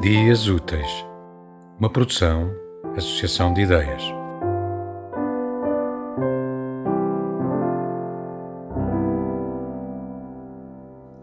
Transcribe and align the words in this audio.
Dias 0.00 0.48
Úteis, 0.48 1.06
uma 1.78 1.90
produção, 1.90 2.50
associação 2.96 3.52
de 3.52 3.60
ideias. 3.60 4.02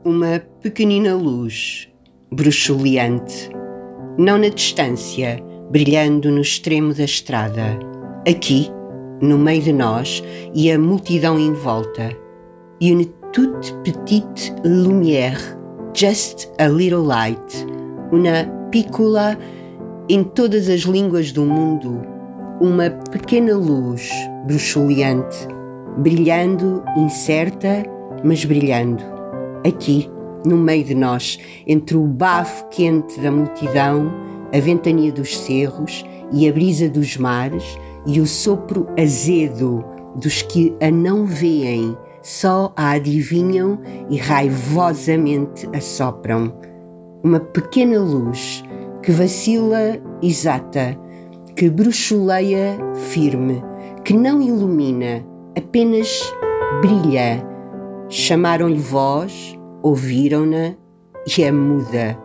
Uma 0.06 0.40
pequenina 0.62 1.16
luz, 1.16 1.92
bruxuleante, 2.32 3.50
não 4.16 4.38
na 4.38 4.50
distância, 4.50 5.44
brilhando 5.72 6.30
no 6.30 6.42
extremo 6.42 6.94
da 6.94 7.06
estrada, 7.06 7.80
aqui, 8.30 8.70
no 9.20 9.40
meio 9.40 9.64
de 9.64 9.74
nós 9.74 10.24
e 10.54 10.72
a 10.72 10.78
multidão 10.78 11.40
em 11.40 11.52
volta. 11.52 12.16
Une 12.80 13.06
toute 13.34 13.74
petite 13.84 14.54
lumière, 14.64 15.42
just 15.96 16.48
a 16.60 16.68
little 16.68 17.02
light, 17.02 17.66
uma 18.12 18.56
piccola 18.72 19.38
em 20.10 20.24
todas 20.24 20.70
as 20.70 20.82
línguas 20.82 21.32
do 21.32 21.46
mundo, 21.46 22.02
uma 22.62 22.90
pequena 22.90 23.56
luz 23.56 24.10
bruxuleante, 24.46 25.48
brilhando, 25.98 26.84
incerta, 26.98 27.84
mas 28.24 28.46
brilhando. 28.46 29.04
Aqui, 29.68 30.10
no 30.46 30.58
meio 30.58 30.84
de 30.84 30.96
nós, 30.96 31.38
entre 31.66 31.98
o 31.98 32.06
bafo 32.06 32.68
quente 32.70 33.20
da 33.20 33.32
multidão, 33.32 34.12
a 34.54 34.60
ventania 34.60 35.12
dos 35.12 35.38
cerros 35.38 36.06
e 36.32 36.48
a 36.48 36.54
brisa 36.54 36.90
dos 36.90 37.18
mares 37.18 37.78
e 38.06 38.22
o 38.22 38.26
sopro 38.26 38.88
azedo 38.98 39.84
dos 40.16 40.42
que 40.42 40.74
a 40.82 40.90
não 40.90 41.26
veem, 41.26 41.98
só 42.22 42.72
a 42.76 42.92
adivinham 42.92 43.80
e 44.10 44.18
raivosamente 44.18 45.68
assopram 45.74 46.54
uma 47.28 47.42
pequena 47.42 48.00
luz 48.00 48.64
que 49.04 49.12
vacila 49.12 50.00
exata, 50.22 50.98
que 51.58 51.70
bruxuleia 51.70 52.78
firme, 52.94 53.62
que 54.06 54.14
não 54.14 54.42
ilumina, 54.42 55.26
apenas 55.58 56.34
brilha. 56.82 57.46
Chamaram-lhe 58.08 58.80
voz, 58.80 59.60
ouviram-na 59.84 60.76
e 61.28 61.44
é 61.44 61.52
muda. 61.52 62.18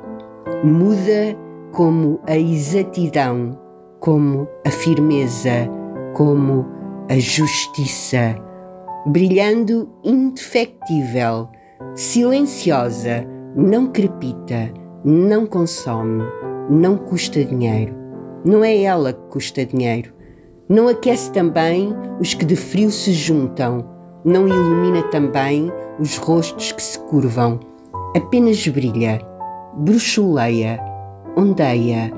Muda 0.63 1.37
como 1.73 2.21
a 2.29 2.39
exatidão, 2.39 3.59
como 3.99 4.47
a 4.65 4.71
firmeza, 4.71 5.69
como 6.15 6.65
a 7.11 7.19
justiça, 7.19 8.37
brilhando 9.07 9.91
indefectível, 10.05 11.49
silenciosa, 11.97 13.27
não 13.57 13.89
crepita 13.89 14.82
não 15.05 15.47
consome, 15.47 16.23
não 16.71 16.97
custa 16.97 17.45
dinheiro. 17.45 17.95
Não 18.45 18.63
é 18.65 18.83
ela 18.83 19.13
que 19.13 19.21
custa 19.29 19.65
dinheiro. 19.65 20.13
Não 20.69 20.89
aquece 20.89 21.33
também 21.33 21.95
os 22.21 22.35
que 22.35 22.45
de 22.45 22.55
frio 22.55 22.91
se 22.91 23.13
juntam, 23.13 23.85
não 24.25 24.47
ilumina 24.47 25.03
também 25.05 25.73
os 25.99 26.17
rostos 26.17 26.71
que 26.73 26.83
se 26.83 26.99
curvam. 27.01 27.59
Apenas 28.17 28.67
brilha, 28.69 29.21
bruxuleia, 29.75 30.79
ondeia, 31.37 32.13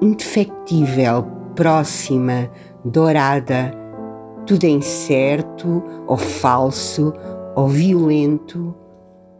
indefectível, 0.00 1.24
próxima, 1.54 2.50
dourada. 2.84 3.72
Tudo 4.46 4.64
é 4.64 4.70
incerto, 4.70 5.82
ou 6.06 6.16
falso, 6.16 7.12
ou 7.54 7.68
violento. 7.68 8.74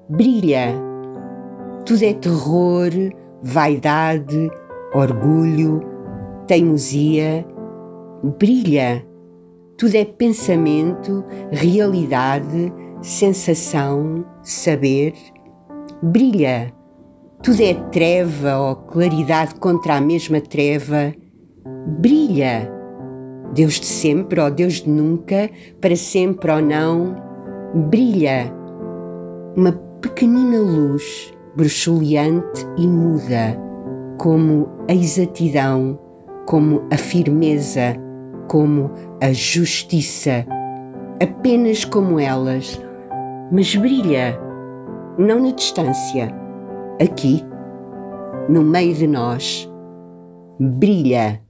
Brilha 0.09 0.94
tudo 1.85 2.03
é 2.03 2.15
terror, 2.15 2.91
vaidade, 3.43 4.51
orgulho, 4.95 5.83
teimosia. 6.47 7.45
Brilha. 8.39 9.05
Tudo 9.77 9.95
é 9.97 10.05
pensamento, 10.05 11.25
realidade, 11.51 12.73
sensação, 13.03 14.25
saber. 14.43 15.13
Brilha. 16.03 16.73
Tudo 17.43 17.61
é 17.63 17.75
treva 17.75 18.57
ou 18.57 18.77
claridade 18.77 19.57
contra 19.57 19.97
a 19.97 20.01
mesma 20.01 20.41
treva. 20.41 21.13
Brilha. 21.99 22.71
Deus 23.53 23.75
de 23.75 23.87
sempre 23.87 24.41
ou 24.41 24.51
Deus 24.51 24.75
de 24.75 24.89
nunca, 24.89 25.51
para 25.83 25.95
sempre 25.97 26.51
ou 26.51 26.63
não. 26.63 27.15
Brilha. 27.91 28.51
Uma 29.55 29.73
pequenina 30.01 30.59
luz 30.59 31.35
bruxuleante 31.57 32.67
e 32.77 32.87
muda, 32.87 33.59
como 34.19 34.69
a 34.89 34.93
exatidão, 34.93 35.99
como 36.47 36.83
a 36.93 36.97
firmeza, 36.97 37.97
como 38.49 38.91
a 39.23 39.33
justiça, 39.33 40.47
apenas 41.23 41.85
como 41.85 42.19
elas, 42.19 42.81
mas 43.53 43.75
brilha, 43.77 44.39
não 45.19 45.41
na 45.41 45.53
distância, 45.53 46.35
aqui, 47.01 47.45
no 48.49 48.63
meio 48.63 48.95
de 48.95 49.07
nós, 49.07 49.71
brilha 50.59 51.41